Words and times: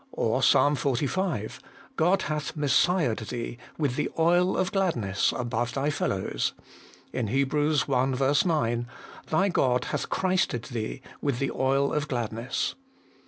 Or 0.13 0.39
Ps. 0.41 0.53
xlv.:' 0.55 1.59
God 1.95 2.23
hath 2.23 2.55
messiahed 2.55 3.19
thee 3.29 3.59
with 3.77 3.95
the 3.97 4.09
oil 4.17 4.57
of 4.57 4.71
gladness 4.71 5.31
above 5.37 5.73
thy 5.75 5.91
fellows;' 5.91 6.53
in 7.13 7.27
Heb. 7.27 7.53
i. 7.53 8.05
9,' 8.07 8.87
Thy 9.31 9.49
God 9.49 9.85
hath 9.85 10.09
christed 10.09 10.69
thee 10.69 11.03
with 11.21 11.37
the 11.37 11.51
oil 11.51 11.93
of 11.93 12.07
gladness.' 12.07 12.73